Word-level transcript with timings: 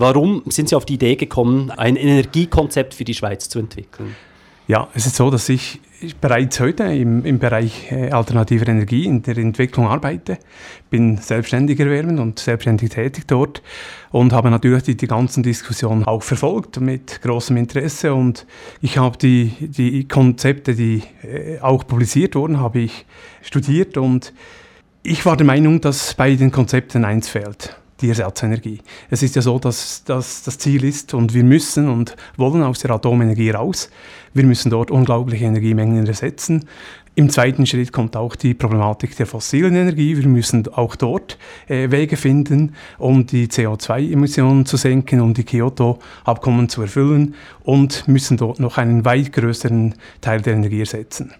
Warum 0.00 0.44
sind 0.46 0.68
Sie 0.68 0.76
auf 0.76 0.84
die 0.84 0.94
Idee 0.94 1.16
gekommen, 1.16 1.72
ein 1.72 1.96
Energiekonzept 1.96 2.94
für 2.94 3.02
die 3.02 3.14
Schweiz 3.14 3.48
zu 3.48 3.58
entwickeln? 3.58 4.14
Ja, 4.68 4.86
es 4.94 5.06
ist 5.06 5.16
so, 5.16 5.28
dass 5.28 5.48
ich 5.48 5.80
bereits 6.20 6.60
heute 6.60 6.84
im, 6.84 7.24
im 7.24 7.40
Bereich 7.40 7.90
äh, 7.90 8.12
alternativer 8.12 8.68
Energie 8.68 9.06
in 9.06 9.22
der 9.22 9.36
Entwicklung 9.38 9.88
arbeite. 9.88 10.38
Bin 10.88 11.16
selbstständig 11.16 11.80
erwerbend 11.80 12.20
und 12.20 12.38
selbstständig 12.38 12.90
tätig 12.90 13.24
dort 13.26 13.60
und 14.12 14.32
habe 14.32 14.50
natürlich 14.50 14.84
die, 14.84 14.96
die 14.96 15.08
ganzen 15.08 15.42
Diskussionen 15.42 16.04
auch 16.04 16.22
verfolgt 16.22 16.80
mit 16.80 17.20
großem 17.20 17.56
Interesse 17.56 18.14
und 18.14 18.46
ich 18.80 18.98
habe 18.98 19.18
die, 19.18 19.52
die 19.58 20.06
Konzepte, 20.06 20.76
die 20.76 21.02
äh, 21.24 21.58
auch 21.58 21.84
publiziert 21.84 22.36
wurden, 22.36 22.60
habe 22.60 22.78
ich 22.78 23.04
studiert 23.42 23.96
und 23.96 24.32
ich 25.02 25.26
war 25.26 25.36
der 25.36 25.46
Meinung, 25.46 25.80
dass 25.80 26.14
bei 26.14 26.36
den 26.36 26.52
Konzepten 26.52 27.04
eins 27.04 27.28
fehlt 27.28 27.76
die 28.00 28.08
Ersatzenergie. 28.08 28.80
Es 29.10 29.22
ist 29.22 29.36
ja 29.36 29.42
so, 29.42 29.58
dass, 29.58 30.04
dass 30.04 30.42
das 30.42 30.58
Ziel 30.58 30.84
ist 30.84 31.14
und 31.14 31.34
wir 31.34 31.44
müssen 31.44 31.88
und 31.88 32.16
wollen 32.36 32.62
aus 32.62 32.80
der 32.80 32.90
Atomenergie 32.90 33.50
raus. 33.50 33.90
Wir 34.34 34.44
müssen 34.44 34.70
dort 34.70 34.90
unglaubliche 34.90 35.44
Energiemengen 35.44 36.06
ersetzen. 36.06 36.64
Im 37.18 37.30
zweiten 37.30 37.66
Schritt 37.66 37.92
kommt 37.92 38.16
auch 38.16 38.36
die 38.36 38.54
Problematik 38.54 39.16
der 39.16 39.26
fossilen 39.26 39.74
Energie. 39.74 40.16
Wir 40.16 40.28
müssen 40.28 40.68
auch 40.68 40.94
dort 40.94 41.36
äh, 41.66 41.90
Wege 41.90 42.16
finden, 42.16 42.76
um 42.96 43.26
die 43.26 43.48
CO2-Emissionen 43.48 44.66
zu 44.66 44.76
senken, 44.76 45.20
um 45.20 45.34
die 45.34 45.42
Kyoto-Abkommen 45.42 46.68
zu 46.68 46.82
erfüllen 46.82 47.34
und 47.64 48.06
müssen 48.06 48.36
dort 48.36 48.60
noch 48.60 48.78
einen 48.78 49.04
weit 49.04 49.32
größeren 49.32 49.96
Teil 50.20 50.42
der 50.42 50.54
Energie 50.54 50.78
ersetzen. 50.78 51.34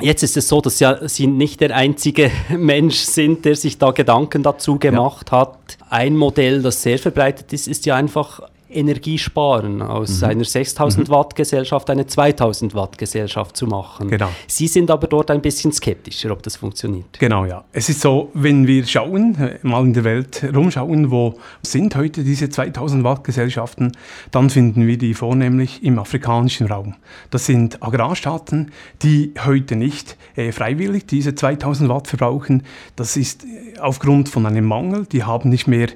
Jetzt 0.00 0.22
ist 0.22 0.36
es 0.36 0.48
so, 0.48 0.60
dass 0.60 0.80
ja 0.80 1.08
Sie 1.08 1.26
nicht 1.26 1.60
der 1.60 1.74
einzige 1.74 2.30
Mensch 2.56 2.96
sind, 2.96 3.44
der 3.44 3.56
sich 3.56 3.78
da 3.78 3.90
Gedanken 3.90 4.42
dazu 4.42 4.78
gemacht 4.78 5.28
ja. 5.30 5.38
hat. 5.38 5.78
Ein 5.88 6.16
Modell, 6.16 6.62
das 6.62 6.82
sehr 6.82 6.98
verbreitet 6.98 7.52
ist, 7.52 7.68
ist 7.68 7.86
ja 7.86 7.96
einfach 7.96 8.40
Energiesparen, 8.70 9.82
aus 9.82 10.20
mhm. 10.20 10.28
einer 10.28 10.44
6000 10.44 11.08
mhm. 11.08 11.12
Watt 11.12 11.34
Gesellschaft 11.34 11.90
eine 11.90 12.06
2000 12.06 12.74
Watt 12.74 12.98
Gesellschaft 12.98 13.56
zu 13.56 13.66
machen. 13.66 14.08
Genau. 14.08 14.28
Sie 14.46 14.68
sind 14.68 14.90
aber 14.90 15.06
dort 15.06 15.30
ein 15.30 15.42
bisschen 15.42 15.72
skeptischer, 15.72 16.30
ob 16.30 16.42
das 16.42 16.56
funktioniert. 16.56 17.18
Genau, 17.18 17.44
ja. 17.44 17.64
Es 17.72 17.88
ist 17.88 18.00
so, 18.00 18.30
wenn 18.34 18.66
wir 18.66 18.86
schauen, 18.86 19.36
äh, 19.36 19.58
mal 19.62 19.84
in 19.84 19.92
der 19.92 20.04
Welt 20.04 20.44
rumschauen, 20.54 21.10
wo 21.10 21.34
sind 21.62 21.96
heute 21.96 22.22
diese 22.22 22.48
2000 22.48 23.04
Watt 23.04 23.24
Gesellschaften, 23.24 23.92
dann 24.30 24.50
finden 24.50 24.86
wir 24.86 24.98
die 24.98 25.14
vornehmlich 25.14 25.82
im 25.82 25.98
afrikanischen 25.98 26.66
Raum. 26.66 26.94
Das 27.30 27.46
sind 27.46 27.82
Agrarstaaten, 27.82 28.70
die 29.02 29.34
heute 29.44 29.76
nicht 29.76 30.16
äh, 30.36 30.52
freiwillig 30.52 31.06
diese 31.06 31.34
2000 31.34 31.88
Watt 31.88 32.06
verbrauchen. 32.06 32.62
Das 32.96 33.16
ist 33.16 33.44
äh, 33.44 33.78
aufgrund 33.80 34.28
von 34.28 34.46
einem 34.46 34.64
Mangel. 34.64 35.06
Die 35.06 35.24
haben 35.24 35.50
nicht 35.50 35.66
mehr 35.66 35.88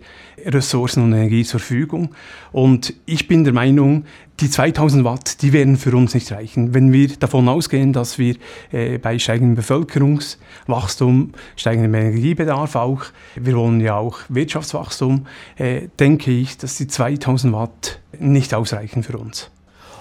Ressourcen 0.44 1.04
und 1.04 1.12
Energie 1.12 1.44
zur 1.44 1.60
Verfügung. 1.60 2.10
Und 2.52 2.63
ich 3.06 3.28
bin 3.28 3.44
der 3.44 3.52
Meinung, 3.52 4.04
die 4.40 4.50
2000 4.50 5.04
Watt, 5.04 5.42
die 5.42 5.52
werden 5.52 5.76
für 5.76 5.94
uns 5.94 6.14
nicht 6.14 6.32
reichen. 6.32 6.74
Wenn 6.74 6.92
wir 6.92 7.08
davon 7.08 7.48
ausgehen, 7.48 7.92
dass 7.92 8.18
wir 8.18 8.36
äh, 8.72 8.98
bei 8.98 9.18
steigendem 9.18 9.54
Bevölkerungswachstum, 9.54 11.32
steigendem 11.56 11.94
Energiebedarf 11.94 12.74
auch, 12.76 13.04
wir 13.36 13.56
wollen 13.56 13.80
ja 13.80 13.96
auch 13.96 14.18
Wirtschaftswachstum, 14.28 15.26
äh, 15.56 15.88
denke 16.00 16.30
ich, 16.30 16.56
dass 16.56 16.76
die 16.76 16.88
2000 16.88 17.52
Watt 17.52 18.00
nicht 18.18 18.54
ausreichen 18.54 19.02
für 19.02 19.18
uns. 19.18 19.50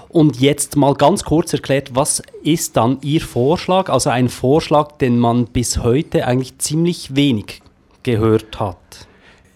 Und 0.10 0.40
jetzt 0.40 0.76
mal 0.76 0.94
ganz 0.94 1.24
kurz 1.24 1.54
erklärt, 1.54 1.96
was 1.96 2.22
ist 2.44 2.78
dann 2.78 3.00
Ihr 3.02 3.22
Vorschlag? 3.22 3.90
Also 3.90 4.10
ein 4.10 4.30
Vorschlag, 4.30 4.94
den 5.00 5.18
man 5.18 5.48
bis 5.48 5.80
heute 5.80 6.28
eigentlich 6.28 6.58
ziemlich 6.60 7.16
wenig 7.16 7.62
gehört 8.04 8.60
hat 8.60 9.08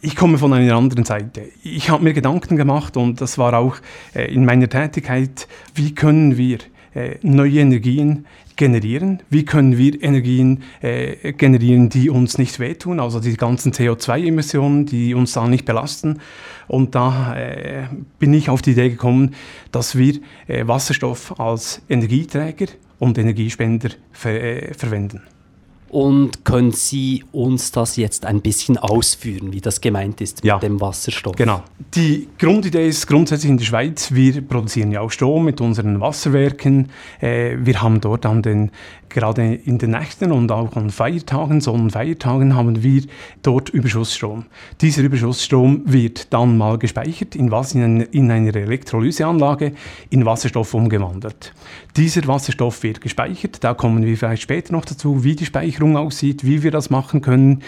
ich 0.02 0.16
komme 0.16 0.38
von 0.38 0.54
einer 0.54 0.76
anderen 0.76 1.06
Seite. 1.06 1.44
Ich 1.64 1.90
habe 1.90 2.04
mir 2.04 2.14
Gedanken 2.14 2.56
gemacht 2.56 2.98
und 2.98 3.20
das 3.22 3.38
war 3.38 3.54
auch 3.54 3.78
äh, 4.14 4.32
in 4.34 4.46
meiner 4.46 4.70
Tätigkeit, 4.70 5.48
wie 5.74 5.96
können 5.96 6.38
wir 6.38 6.60
äh, 6.94 7.16
neue 7.22 7.60
Energien 7.60 8.26
generieren? 8.56 9.22
Wie 9.30 9.46
können 9.46 9.78
wir 9.78 10.02
Energien 10.02 10.64
äh, 10.82 11.34
generieren, 11.34 11.90
die 11.90 12.10
uns 12.10 12.38
nicht 12.38 12.60
wehtun, 12.60 13.00
also 13.00 13.20
die 13.20 13.38
ganzen 13.38 13.72
CO2-Emissionen, 13.72 14.86
die 14.86 15.14
uns 15.14 15.34
da 15.34 15.48
nicht 15.48 15.66
belasten? 15.66 16.20
Und 16.68 16.96
da 16.96 17.36
äh, 17.36 17.84
bin 18.20 18.34
ich 18.34 18.50
auf 18.50 18.62
die 18.62 18.72
Idee 18.72 18.90
gekommen, 18.90 19.36
dass 19.72 19.98
wir 19.98 20.20
äh, 20.48 20.68
Wasserstoff 20.68 21.40
als 21.40 21.82
Energieträger 21.88 22.68
und 23.00 23.18
Energiespender 23.18 23.90
ver 24.12 24.42
äh, 24.42 24.74
verwenden. 24.74 25.22
Und 25.90 26.44
können 26.44 26.72
Sie 26.72 27.24
uns 27.32 27.72
das 27.72 27.96
jetzt 27.96 28.26
ein 28.26 28.42
bisschen 28.42 28.78
ausführen, 28.78 29.54
wie 29.54 29.62
das 29.62 29.80
gemeint 29.80 30.20
ist 30.22 30.44
ja. 30.44 30.56
mit 30.56 30.64
dem 30.64 30.82
Wasserstoff? 30.82 31.36
Genau. 31.36 31.64
Die 31.96 32.28
Grundidee 32.38 32.88
ist 32.88 33.08
grundsätzlich 33.08 33.50
in 33.50 33.58
der 33.58 33.66
Schweiz, 33.66 34.12
wir 34.12 34.42
produzieren 34.42 34.92
ja 34.92 35.02
auch 35.02 35.12
Strom 35.12 35.46
mit 35.46 35.62
unseren 35.62 36.02
Wasserwerken. 36.02 36.90
Äh, 37.22 37.58
wir 37.60 37.82
haben 37.82 38.02
dort 38.02 38.26
dann 38.26 38.42
den 38.42 38.72
Gerade 39.10 39.54
in 39.56 39.78
den 39.78 39.92
Nächten 39.92 40.32
und 40.32 40.52
auch 40.52 40.76
an 40.76 40.90
Feiertagen, 40.90 41.62
Sonnenfeiertagen, 41.62 42.56
haben 42.56 42.84
wir 42.84 43.04
dort 43.42 43.70
Überschussstrom. 43.70 44.46
Dieser 44.82 45.02
Überschussstrom 45.04 45.84
wird 45.86 46.34
dann 46.34 46.58
mal 46.58 46.78
gespeichert, 46.78 47.34
in, 47.36 47.50
was, 47.50 47.74
in, 47.74 47.84
eine, 47.84 48.04
in 48.04 48.30
einer 48.30 48.56
Elektrolyseanlage, 48.56 49.72
in 50.10 50.26
Wasserstoff 50.26 50.74
umgewandelt. 50.74 51.54
Dieser 51.96 52.28
Wasserstoff 52.28 52.84
wird 52.84 53.00
gespeichert, 53.00 53.64
da 53.64 53.74
kommen 53.74 54.06
wir 54.06 54.18
vielleicht 54.18 54.44
später 54.44 54.74
noch 54.74 54.86
dazu, 54.86 55.24
wie 55.24 55.36
die 55.36 55.46
Speicherung 55.46 55.77
aussieht, 55.84 56.44
wie 56.44 56.64
wir 56.64 56.72
das 56.72 56.90
machen 56.90 57.22
können 57.22 57.64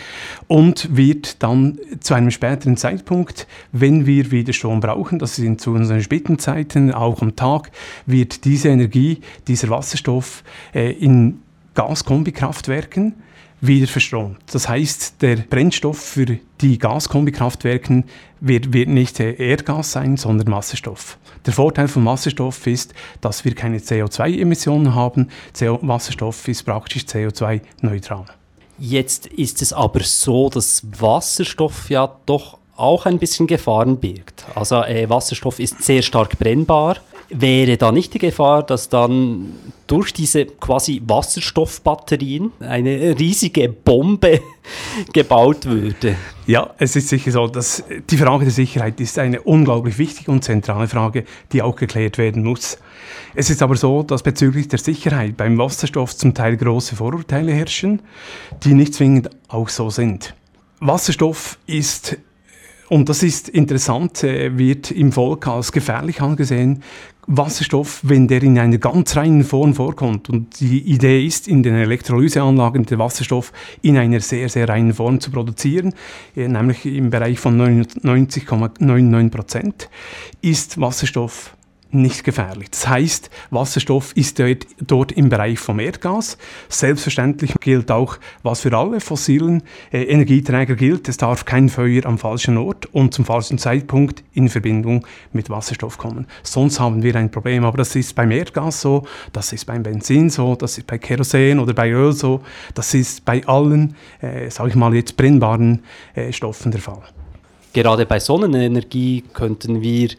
und 0.47 0.95
wird 0.95 1.43
dann 1.43 1.77
zu 1.99 2.13
einem 2.13 2.31
späteren 2.31 2.77
Zeitpunkt, 2.77 3.47
wenn 3.71 4.05
wir 4.05 4.31
wieder 4.31 4.53
Strom 4.53 4.79
brauchen, 4.79 5.19
das 5.19 5.35
sind 5.35 5.61
zu 5.61 5.71
unseren 5.71 6.01
Spitzenzeiten, 6.01 6.91
auch 6.93 7.21
am 7.21 7.35
Tag, 7.35 7.71
wird 8.05 8.45
diese 8.45 8.69
Energie, 8.69 9.19
dieser 9.47 9.69
Wasserstoff 9.69 10.43
äh, 10.73 10.91
in 10.91 11.39
Gaskombikraftwerken 11.75 13.13
wieder 13.61 13.87
verstromt. 13.87 14.37
Das 14.51 14.69
heißt, 14.69 15.21
der 15.21 15.37
Brennstoff 15.37 15.97
für 15.97 16.39
die 16.61 16.77
Gaskombikraftwerken 16.77 18.05
wird, 18.39 18.73
wird 18.73 18.89
nicht 18.89 19.19
Erdgas 19.19 19.91
sein, 19.91 20.17
sondern 20.17 20.51
Wasserstoff. 20.51 21.17
Der 21.45 21.53
Vorteil 21.53 21.87
von 21.87 22.05
Wasserstoff 22.05 22.67
ist, 22.67 22.93
dass 23.21 23.45
wir 23.45 23.55
keine 23.55 23.79
CO2-Emissionen 23.79 24.95
haben. 24.95 25.29
CO 25.57 25.79
Wasserstoff 25.81 26.47
ist 26.47 26.63
praktisch 26.63 27.03
CO2-neutral. 27.03 28.25
Jetzt 28.77 29.27
ist 29.27 29.61
es 29.61 29.73
aber 29.73 30.03
so, 30.03 30.49
dass 30.49 30.83
Wasserstoff 30.99 31.89
ja 31.89 32.15
doch 32.25 32.57
auch 32.77 33.05
ein 33.05 33.19
bisschen 33.19 33.45
Gefahren 33.45 33.97
birgt. 33.97 34.45
Also 34.55 34.83
äh, 34.83 35.09
Wasserstoff 35.09 35.59
ist 35.59 35.83
sehr 35.83 36.01
stark 36.01 36.39
brennbar. 36.39 36.97
Wäre 37.31 37.77
da 37.77 37.91
nicht 37.91 38.15
die 38.15 38.19
Gefahr, 38.19 38.63
dass 38.63 38.89
dann 38.89 39.53
durch 39.85 40.13
diese 40.13 40.45
quasi 40.45 41.01
Wasserstoffbatterien 41.05 42.51
eine 42.59 43.19
riesige 43.19 43.69
Bombe 43.69 44.41
gebaut 45.13 45.65
würde? 45.65 46.15
Ja, 46.47 46.73
es 46.79 46.95
ist 46.95 47.09
sicher 47.09 47.31
so, 47.31 47.47
dass 47.47 47.83
die 48.09 48.17
Frage 48.17 48.45
der 48.45 48.53
Sicherheit 48.53 48.99
ist 48.99 49.19
eine 49.19 49.41
unglaublich 49.41 49.99
wichtige 49.99 50.31
und 50.31 50.43
zentrale 50.43 50.87
Frage, 50.87 51.25
die 51.51 51.61
auch 51.61 51.75
geklärt 51.75 52.17
werden 52.17 52.43
muss. 52.43 52.79
Es 53.35 53.51
ist 53.51 53.61
aber 53.61 53.75
so, 53.75 54.01
dass 54.01 54.23
bezüglich 54.23 54.67
der 54.67 54.79
Sicherheit 54.79 55.37
beim 55.37 55.57
Wasserstoff 55.59 56.15
zum 56.15 56.33
Teil 56.33 56.57
große 56.57 56.95
Vorurteile 56.95 57.51
herrschen, 57.51 58.01
die 58.63 58.73
nicht 58.73 58.95
zwingend 58.95 59.29
auch 59.47 59.69
so 59.69 59.91
sind. 59.91 60.33
Wasserstoff 60.79 61.59
ist 61.67 62.17
und 62.89 63.07
das 63.07 63.23
ist 63.23 63.49
interessant, 63.49 64.23
äh, 64.23 64.57
wird 64.57 64.91
im 64.91 65.11
Volk 65.11 65.47
als 65.47 65.71
gefährlich 65.71 66.21
angesehen, 66.21 66.83
Wasserstoff, 67.31 67.99
wenn 68.03 68.27
der 68.27 68.41
in 68.41 68.57
einer 68.57 68.79
ganz 68.79 69.15
reinen 69.15 69.43
Form 69.43 69.75
vorkommt. 69.75 70.29
Und 70.29 70.59
die 70.59 70.79
Idee 70.79 71.23
ist, 71.23 71.47
in 71.47 71.61
den 71.61 71.75
Elektrolyseanlagen 71.75 72.85
den 72.85 72.97
Wasserstoff 72.97 73.53
in 73.83 73.97
einer 73.97 74.19
sehr, 74.19 74.49
sehr 74.49 74.67
reinen 74.67 74.93
Form 74.93 75.19
zu 75.19 75.29
produzieren, 75.29 75.93
äh, 76.35 76.47
nämlich 76.47 76.85
im 76.87 77.11
Bereich 77.11 77.39
von 77.39 77.55
99,99 77.55 79.29
Prozent, 79.29 79.89
ist 80.41 80.81
Wasserstoff 80.81 81.55
nicht 81.91 82.23
gefährlich. 82.23 82.69
Das 82.69 82.87
heißt, 82.87 83.29
Wasserstoff 83.49 84.15
ist 84.15 84.41
dort 84.79 85.11
im 85.11 85.29
Bereich 85.29 85.59
vom 85.59 85.79
Erdgas. 85.79 86.37
Selbstverständlich 86.67 87.55
gilt 87.59 87.89
auch, 87.91 88.17
was 88.43 88.61
für 88.61 88.77
alle 88.77 88.99
fossilen 88.99 89.63
äh, 89.91 90.03
Energieträger 90.03 90.75
gilt. 90.75 91.09
Es 91.09 91.17
darf 91.17 91.45
kein 91.45 91.69
Feuer 91.69 92.05
am 92.05 92.17
falschen 92.17 92.57
Ort 92.57 92.85
und 92.93 93.13
zum 93.13 93.25
falschen 93.25 93.57
Zeitpunkt 93.57 94.23
in 94.33 94.49
Verbindung 94.49 95.05
mit 95.33 95.49
Wasserstoff 95.49 95.97
kommen. 95.97 96.27
Sonst 96.43 96.79
haben 96.79 97.01
wir 97.01 97.15
ein 97.15 97.31
Problem. 97.31 97.63
Aber 97.63 97.77
das 97.77 97.95
ist 97.95 98.13
beim 98.15 98.31
Erdgas 98.31 98.81
so, 98.81 99.05
das 99.33 99.51
ist 99.53 99.65
beim 99.65 99.83
Benzin 99.83 100.29
so, 100.29 100.55
das 100.55 100.77
ist 100.77 100.85
bei 100.85 100.97
Kerosin 100.97 101.59
oder 101.59 101.73
bei 101.73 101.89
Öl 101.91 102.13
so. 102.13 102.41
Das 102.75 102.93
ist 102.93 103.25
bei 103.25 103.45
allen, 103.47 103.95
äh, 104.21 104.49
sage 104.49 104.69
ich 104.69 104.75
mal 104.75 104.93
jetzt, 104.93 105.17
brennbaren 105.17 105.83
äh, 106.13 106.31
Stoffen 106.31 106.71
der 106.71 106.81
Fall. 106.81 107.01
Gerade 107.73 108.05
bei 108.05 108.19
Sonnenenergie 108.19 109.23
könnten 109.33 109.81
wir 109.81 110.09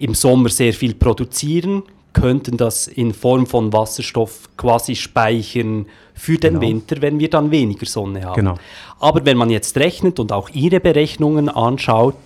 im 0.00 0.14
Sommer 0.14 0.48
sehr 0.48 0.72
viel 0.72 0.94
produzieren, 0.94 1.82
könnten 2.12 2.56
das 2.56 2.88
in 2.88 3.14
Form 3.14 3.46
von 3.46 3.72
Wasserstoff 3.72 4.48
quasi 4.56 4.96
speichern 4.96 5.86
für 6.14 6.38
den 6.38 6.54
genau. 6.54 6.66
Winter, 6.66 7.02
wenn 7.02 7.20
wir 7.20 7.30
dann 7.30 7.50
weniger 7.50 7.86
Sonne 7.86 8.24
haben. 8.24 8.34
Genau. 8.34 8.56
Aber 8.98 9.24
wenn 9.24 9.36
man 9.36 9.50
jetzt 9.50 9.76
rechnet 9.76 10.18
und 10.18 10.32
auch 10.32 10.48
Ihre 10.50 10.80
Berechnungen 10.80 11.48
anschaut, 11.48 12.16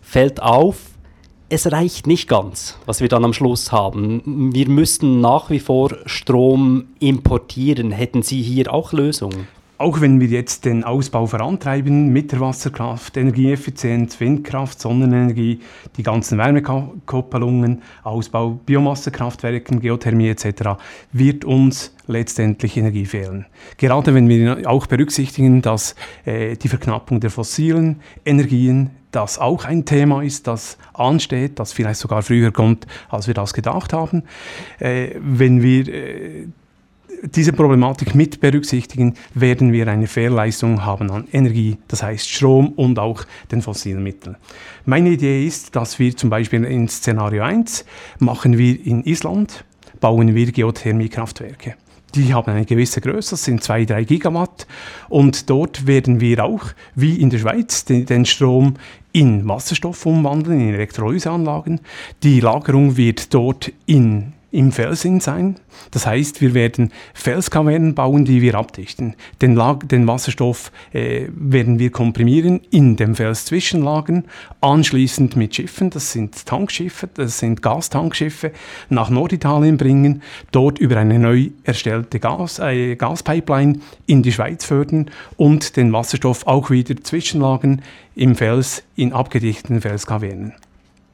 fällt 0.00 0.40
auf, 0.40 0.76
es 1.48 1.70
reicht 1.70 2.06
nicht 2.06 2.28
ganz, 2.28 2.78
was 2.86 3.00
wir 3.00 3.08
dann 3.08 3.24
am 3.24 3.32
Schluss 3.32 3.70
haben. 3.70 4.52
Wir 4.52 4.68
müssten 4.68 5.20
nach 5.20 5.50
wie 5.50 5.60
vor 5.60 5.96
Strom 6.06 6.86
importieren. 6.98 7.92
Hätten 7.92 8.22
Sie 8.22 8.42
hier 8.42 8.72
auch 8.72 8.92
Lösungen? 8.92 9.46
Auch 9.78 10.00
wenn 10.00 10.20
wir 10.20 10.28
jetzt 10.28 10.64
den 10.64 10.84
Ausbau 10.84 11.26
vorantreiben 11.26 12.08
mit 12.10 12.32
der 12.32 12.40
Wasserkraft, 12.40 13.18
Energieeffizienz, 13.18 14.18
Windkraft, 14.20 14.80
Sonnenenergie, 14.80 15.60
die 15.98 16.02
ganzen 16.02 16.38
Wärmekoppelungen, 16.38 17.82
Ausbau 18.02 18.58
Biomassekraftwerken, 18.64 19.80
Geothermie 19.80 20.30
etc., 20.30 20.78
wird 21.12 21.44
uns 21.44 21.94
letztendlich 22.06 22.78
Energie 22.78 23.04
fehlen. 23.04 23.44
Gerade 23.76 24.14
wenn 24.14 24.30
wir 24.30 24.62
auch 24.66 24.86
berücksichtigen, 24.86 25.60
dass 25.60 25.94
äh, 26.24 26.56
die 26.56 26.68
Verknappung 26.68 27.20
der 27.20 27.30
fossilen 27.30 28.00
Energien 28.24 28.92
das 29.10 29.38
auch 29.38 29.66
ein 29.66 29.84
Thema 29.84 30.22
ist, 30.22 30.46
das 30.46 30.78
ansteht, 30.94 31.58
das 31.58 31.72
vielleicht 31.72 32.00
sogar 32.00 32.22
früher 32.22 32.50
kommt, 32.50 32.86
als 33.10 33.26
wir 33.26 33.34
das 33.34 33.52
gedacht 33.52 33.92
haben. 33.92 34.22
Äh, 34.78 35.16
wenn 35.18 35.62
wir 35.62 35.88
äh, 35.88 36.46
diese 37.22 37.52
Problematik 37.52 38.14
mit 38.14 38.40
berücksichtigen, 38.40 39.14
werden 39.34 39.72
wir 39.72 39.88
eine 39.88 40.06
Fairleistung 40.06 40.84
haben 40.84 41.10
an 41.10 41.28
Energie, 41.32 41.78
das 41.88 42.02
heißt 42.02 42.28
Strom 42.28 42.72
und 42.72 42.98
auch 42.98 43.24
den 43.50 43.62
fossilen 43.62 44.02
Mitteln. 44.02 44.36
Meine 44.84 45.10
Idee 45.10 45.46
ist, 45.46 45.76
dass 45.76 45.98
wir 45.98 46.16
zum 46.16 46.30
Beispiel 46.30 46.64
in 46.64 46.88
Szenario 46.88 47.42
1 47.42 47.84
machen 48.18 48.58
wir 48.58 48.84
in 48.86 49.04
Island, 49.04 49.64
bauen 50.00 50.34
wir 50.34 50.52
Geothermiekraftwerke. 50.52 51.76
Die 52.14 52.32
haben 52.32 52.50
eine 52.50 52.64
gewisse 52.64 53.00
Größe, 53.00 53.30
das 53.30 53.44
sind 53.44 53.62
2-3 53.62 54.04
Gigawatt. 54.04 54.66
Und 55.08 55.50
dort 55.50 55.86
werden 55.86 56.20
wir 56.20 56.44
auch, 56.44 56.64
wie 56.94 57.16
in 57.16 57.28
der 57.28 57.38
Schweiz, 57.38 57.84
den, 57.84 58.06
den 58.06 58.24
Strom 58.24 58.74
in 59.12 59.46
Wasserstoff 59.46 60.06
umwandeln, 60.06 60.60
in 60.60 60.74
Elektrolyseanlagen. 60.74 61.80
Die 62.22 62.40
Lagerung 62.40 62.96
wird 62.96 63.34
dort 63.34 63.70
in 63.84 64.32
im 64.56 64.72
Felsen 64.72 65.20
sein. 65.20 65.56
Das 65.90 66.06
heißt, 66.06 66.40
wir 66.40 66.54
werden 66.54 66.90
Felskavernen 67.12 67.94
bauen, 67.94 68.24
die 68.24 68.40
wir 68.40 68.54
abdichten. 68.54 69.14
Den, 69.42 69.54
Lag 69.54 69.80
den 69.86 70.06
Wasserstoff 70.06 70.72
äh, 70.94 71.26
werden 71.34 71.78
wir 71.78 71.90
komprimieren 71.90 72.62
in 72.70 72.96
dem 72.96 73.14
Fels 73.14 73.44
zwischenlagen, 73.44 74.24
anschließend 74.62 75.36
mit 75.36 75.54
Schiffen, 75.54 75.90
das 75.90 76.12
sind 76.12 76.46
Tankschiffe, 76.46 77.08
das 77.12 77.38
sind 77.38 77.60
Gastankschiffe, 77.60 78.52
nach 78.88 79.10
Norditalien 79.10 79.76
bringen, 79.76 80.22
dort 80.52 80.78
über 80.78 80.96
eine 80.96 81.18
neu 81.18 81.50
erstellte 81.64 82.18
Gas, 82.18 82.58
äh, 82.58 82.96
Gaspipeline 82.96 83.80
in 84.06 84.22
die 84.22 84.32
Schweiz 84.32 84.64
fördern 84.64 85.10
und 85.36 85.76
den 85.76 85.92
Wasserstoff 85.92 86.46
auch 86.46 86.70
wieder 86.70 86.96
zwischenlagen 86.96 87.82
im 88.14 88.34
Fels 88.34 88.82
in 88.96 89.12
abgedichteten 89.12 89.82
Felskavernen 89.82 90.54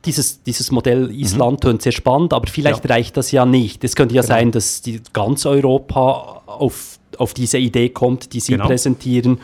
dieses, 0.05 0.43
dieses 0.43 0.71
Modell 0.71 1.11
Island 1.11 1.61
mhm. 1.61 1.69
tönt 1.69 1.83
sehr 1.83 1.93
spannend, 1.93 2.33
aber 2.33 2.49
vielleicht 2.49 2.85
ja. 2.85 2.91
reicht 2.91 3.17
das 3.17 3.33
ja 3.33 3.47
nicht. 3.47 3.85
Es 3.85 3.95
könnte 3.97 4.15
ja 4.15 4.23
genau. 4.23 4.35
sein, 4.35 4.51
dass 4.51 4.83
die, 4.83 5.01
ganz 5.13 5.47
Europa 5.47 6.43
auf, 6.47 6.99
auf 7.19 7.35
diese 7.35 7.59
Idee 7.59 7.89
kommt, 7.89 8.33
die 8.33 8.41
Sie 8.41 8.53
genau. 8.53 8.67
präsentieren 8.67 9.39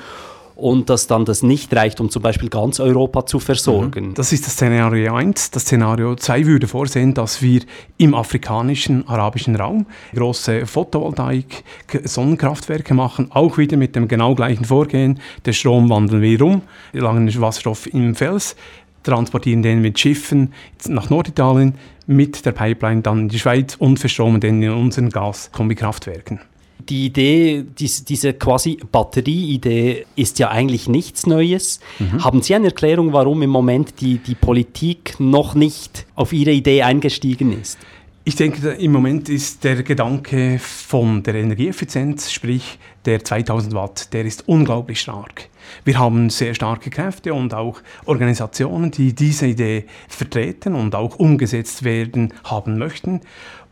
und 0.58 0.90
dass 0.90 1.06
dann 1.06 1.25
das 1.25 1.44
nicht 1.44 1.72
reicht, 1.72 2.00
um 2.00 2.10
zum 2.10 2.20
Beispiel 2.20 2.49
ganz 2.49 2.81
Europa 2.81 3.25
zu 3.25 3.38
versorgen. 3.38 4.08
Mhm. 4.08 4.14
Das 4.14 4.32
ist 4.32 4.44
das 4.44 4.55
Szenario 4.55 5.14
1. 5.14 5.52
Das 5.52 5.62
Szenario 5.62 6.16
2 6.16 6.46
würde 6.46 6.66
vorsehen, 6.66 7.14
dass 7.14 7.40
wir 7.40 7.60
im 7.96 8.12
afrikanischen, 8.12 9.06
arabischen 9.06 9.55
Raum 9.55 9.87
große 10.16 10.66
Photovoltaik, 10.66 11.62
Sonnenkraftwerke 12.02 12.93
machen, 12.93 13.31
auch 13.31 13.56
wieder 13.56 13.76
mit 13.76 13.94
dem 13.94 14.08
genau 14.08 14.34
gleichen 14.34 14.64
Vorgehen. 14.64 15.20
Der 15.44 15.52
Strom 15.52 15.88
wandeln 15.90 16.22
wir 16.22 16.43
um, 16.43 16.62
langen 16.93 17.40
Wasserstoff 17.40 17.87
im 17.94 18.16
Fels, 18.16 18.56
transportieren 19.02 19.62
den 19.62 19.80
mit 19.80 19.98
Schiffen 19.98 20.52
nach 20.86 21.10
Norditalien, 21.10 21.74
mit 22.06 22.44
der 22.44 22.52
Pipeline 22.52 23.02
dann 23.02 23.20
in 23.20 23.28
die 23.28 23.38
Schweiz 23.38 23.76
und 23.76 23.98
verstromen 23.98 24.40
den 24.40 24.62
in 24.62 24.70
unseren 24.70 25.10
Gaskombikraftwerken. 25.10 26.40
Die 26.88 27.06
Idee, 27.06 27.64
diese, 27.78 28.32
quasi 28.32 28.78
Batterieidee 28.90 30.06
ist 30.16 30.38
ja 30.38 30.48
eigentlich 30.48 30.88
nichts 30.88 31.26
Neues. 31.26 31.80
Mhm. 31.98 32.24
Haben 32.24 32.40
Sie 32.40 32.54
eine 32.54 32.68
Erklärung, 32.68 33.12
warum 33.12 33.42
im 33.42 33.50
Moment 33.50 34.00
die, 34.00 34.18
die 34.18 34.34
Politik 34.34 35.16
noch 35.18 35.54
nicht 35.54 36.06
auf 36.14 36.32
Ihre 36.32 36.52
Idee 36.52 36.82
eingestiegen 36.82 37.52
ist? 37.60 37.78
Ich 38.24 38.36
denke, 38.36 38.68
im 38.68 38.92
Moment 38.92 39.28
ist 39.28 39.64
der 39.64 39.82
Gedanke 39.82 40.58
von 40.58 41.22
der 41.22 41.34
Energieeffizienz, 41.36 42.30
sprich 42.30 42.78
der 43.06 43.24
2000 43.24 43.74
Watt, 43.74 44.12
der 44.12 44.26
ist 44.26 44.46
unglaublich 44.46 45.00
stark. 45.00 45.48
Wir 45.85 45.99
haben 45.99 46.31
sehr 46.31 46.55
starke 46.55 46.91
Kräfte 46.91 47.35
und 47.35 47.55
auch 47.55 47.81
Organisationen, 48.06 48.91
die 48.91 49.15
diese 49.15 49.47
Idee 49.47 49.87
vertreten 50.09 50.75
und 50.75 50.94
auch 50.94 51.17
umgesetzt 51.19 51.85
werden 51.85 52.32
haben 52.44 52.79
möchten. 52.79 53.20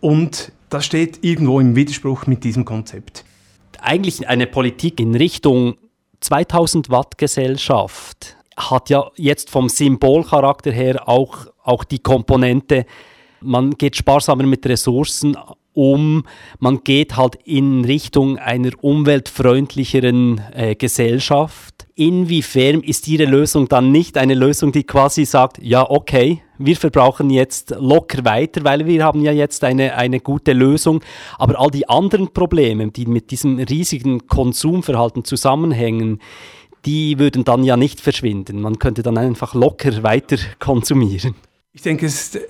Und 0.01 0.53
das 0.69 0.85
steht 0.85 1.25
irgendwo 1.25 1.61
im 1.61 1.77
Widerspruch 1.77 2.27
mit 2.27 2.45
diesem 2.45 2.65
Konzept. 2.65 3.25
Eigentlich 3.81 4.29
eine 4.29 4.47
Politik 4.47 5.01
in 5.01 5.15
Richtung 5.15 5.77
2000 6.21 6.91
Watt 6.91 7.19
Gesellschaft 7.19 8.37
hat 8.57 8.91
ja 8.91 9.11
jetzt 9.17 9.51
vom 9.51 9.69
Symbolcharakter 9.69 10.73
her 10.73 11.09
auch, 11.09 11.47
auch 11.63 11.85
die 11.85 11.99
Komponente, 11.99 12.87
man 13.41 13.73
geht 13.73 13.97
sparsamer 13.97 14.45
mit 14.45 14.67
Ressourcen 14.67 15.37
um, 15.75 16.25
man 16.59 16.83
geht 16.85 17.17
halt 17.17 17.37
in 17.45 17.85
Richtung 17.85 18.39
einer 18.39 18.71
umweltfreundlicheren 18.81 20.41
äh, 20.55 20.75
Gesellschaft. 20.75 21.76
Inwiefern 21.99 22.83
ist 22.83 23.09
Ihre 23.09 23.25
Lösung 23.25 23.69
dann 23.69 23.91
nicht 23.91 24.19
eine 24.19 24.35
Lösung, 24.35 24.71
die 24.71 24.85
quasi 24.85 25.25
sagt, 25.25 25.57
ja, 25.63 25.89
okay, 25.89 26.43
wir 26.59 26.77
verbrauchen 26.77 27.31
jetzt 27.31 27.75
locker 27.79 28.23
weiter, 28.27 28.65
weil 28.65 28.85
wir 28.85 29.03
haben 29.03 29.23
ja 29.23 29.33
jetzt 29.33 29.65
eine, 29.65 29.97
eine 29.97 30.21
gute 30.21 30.53
Lösung, 30.53 31.03
aber 31.39 31.59
all 31.59 31.71
die 31.71 31.89
anderen 31.89 32.35
Probleme, 32.35 32.91
die 32.91 33.07
mit 33.07 33.31
diesem 33.31 33.59
riesigen 33.59 34.27
Konsumverhalten 34.27 35.25
zusammenhängen, 35.25 36.21
die 36.85 37.19
würden 37.19 37.45
dann 37.45 37.65
ja 37.65 37.79
nicht 37.79 38.03
verschwinden. 38.03 38.61
Man 38.61 38.79
könnte 38.79 39.03
dann 39.03 39.17
einfach 39.17 39.55
locker 39.55 40.03
weiter 40.03 40.37
konsumieren. 40.59 41.35
Ich 41.73 41.81
denke, 41.81 42.05
es 42.05 42.35
ist 42.35 42.41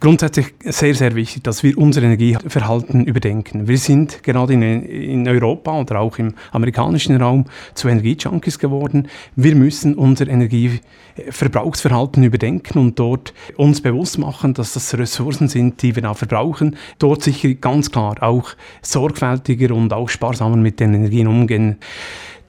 grundsätzlich 0.00 0.54
sehr, 0.64 0.94
sehr 0.94 1.14
wichtig, 1.14 1.44
dass 1.44 1.62
wir 1.62 1.76
unser 1.76 2.02
Energieverhalten 2.02 3.04
überdenken. 3.04 3.68
Wir 3.68 3.76
sind 3.78 4.22
gerade 4.22 4.54
in, 4.54 4.62
in 4.62 5.28
Europa 5.28 5.78
oder 5.78 6.00
auch 6.00 6.18
im 6.18 6.34
amerikanischen 6.52 7.20
Raum 7.20 7.44
zu 7.74 7.88
Energiejunkies 7.88 8.58
geworden. 8.58 9.08
Wir 9.36 9.54
müssen 9.54 9.94
unser 9.94 10.26
Energieverbrauchsverhalten 10.26 12.24
überdenken 12.24 12.78
und 12.78 12.98
dort 12.98 13.34
uns 13.56 13.82
bewusst 13.82 14.18
machen, 14.18 14.54
dass 14.54 14.72
das 14.72 14.96
Ressourcen 14.96 15.48
sind, 15.48 15.82
die 15.82 15.94
wir 15.94 16.02
da 16.02 16.14
verbrauchen. 16.14 16.76
Dort 16.98 17.22
sicher 17.22 17.52
ganz 17.54 17.90
klar 17.90 18.16
auch 18.22 18.54
sorgfältiger 18.80 19.74
und 19.74 19.92
auch 19.92 20.08
sparsamer 20.08 20.56
mit 20.56 20.80
den 20.80 20.94
Energien 20.94 21.26
umgehen. 21.26 21.76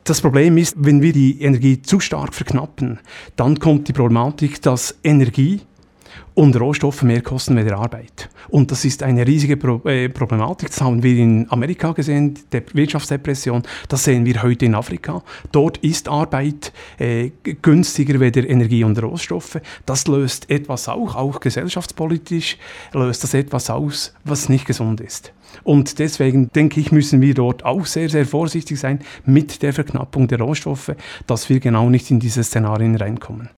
Das 0.05 0.21
Problem 0.21 0.57
ist, 0.57 0.75
wenn 0.77 1.03
wir 1.03 1.13
die 1.13 1.41
Energie 1.41 1.81
zu 1.81 1.99
stark 1.99 2.33
verknappen, 2.33 2.99
dann 3.35 3.59
kommt 3.59 3.87
die 3.87 3.93
Problematik, 3.93 4.59
dass 4.61 4.97
Energie 5.03 5.61
und 6.33 6.59
Rohstoffe 6.59 7.03
mehr 7.03 7.21
kosten 7.21 7.55
der 7.55 7.77
Arbeit. 7.77 8.29
Und 8.49 8.71
das 8.71 8.85
ist 8.85 9.03
eine 9.03 9.25
riesige 9.27 9.57
Pro 9.57 9.81
äh, 9.87 10.09
Problematik. 10.09 10.69
Das 10.69 10.81
haben 10.81 11.03
wir 11.03 11.15
in 11.15 11.45
Amerika 11.49 11.91
gesehen, 11.91 12.39
der 12.51 12.63
Wirtschaftsdepression. 12.73 13.63
Das 13.89 14.03
sehen 14.03 14.25
wir 14.25 14.41
heute 14.41 14.65
in 14.65 14.75
Afrika. 14.75 15.23
Dort 15.51 15.77
ist 15.77 16.07
Arbeit 16.07 16.71
äh, 16.97 17.31
günstiger 17.61 18.19
wie 18.19 18.31
der 18.31 18.49
Energie 18.49 18.83
und 18.83 19.01
Rohstoffe. 19.01 19.59
Das 19.85 20.07
löst 20.07 20.49
etwas 20.49 20.87
auch, 20.87 21.15
auch 21.15 21.39
gesellschaftspolitisch 21.39 22.57
löst 22.93 23.23
das 23.23 23.33
etwas 23.33 23.69
aus, 23.69 24.13
was 24.23 24.49
nicht 24.49 24.65
gesund 24.65 25.01
ist. 25.01 25.33
Und 25.63 25.99
deswegen 25.99 26.49
denke 26.51 26.79
ich, 26.79 26.91
müssen 26.91 27.21
wir 27.21 27.33
dort 27.33 27.65
auch 27.65 27.85
sehr, 27.85 28.09
sehr 28.09 28.25
vorsichtig 28.25 28.79
sein 28.79 28.99
mit 29.25 29.61
der 29.61 29.73
Verknappung 29.73 30.27
der 30.27 30.39
Rohstoffe, 30.39 30.95
dass 31.27 31.49
wir 31.49 31.59
genau 31.59 31.89
nicht 31.89 32.09
in 32.11 32.19
diese 32.19 32.43
Szenarien 32.43 32.95
reinkommen. 32.95 33.49